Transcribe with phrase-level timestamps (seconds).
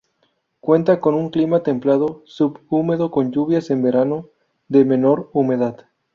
[0.61, 4.29] Cuenta con un clima templado subhúmedo con lluvias en verano,
[4.67, 5.85] de menor humedad.